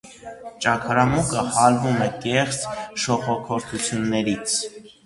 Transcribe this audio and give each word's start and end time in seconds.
Ճագարամուկը 0.65 1.43
հալվում 1.57 2.01
է 2.07 2.09
կեղծ 2.25 2.65
շողոքորթություններից։ 3.05 4.61